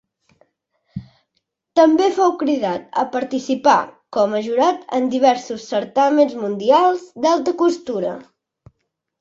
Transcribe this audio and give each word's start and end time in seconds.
També 1.79 2.07
fou 2.15 2.33
cridat 2.39 2.97
a 3.03 3.05
participar 3.17 3.75
com 4.17 4.33
a 4.39 4.43
jurat 4.47 4.81
en 5.01 5.07
diversos 5.15 5.69
certàmens 5.75 6.37
mundials 6.47 7.05
d'alta 7.27 7.57
costura. 7.65 8.17